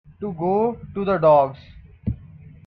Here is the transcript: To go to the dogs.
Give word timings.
To 0.19 0.33
go 0.33 0.79
to 0.95 1.05
the 1.05 1.19
dogs. 1.19 1.59